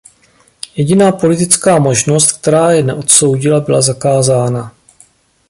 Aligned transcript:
Jediná 0.75 1.11
politická 1.11 1.79
možnost, 1.79 2.31
která 2.31 2.71
je 2.71 2.83
neodsoudila, 2.83 3.59
byla 3.59 3.81
zakázána. 3.81 4.71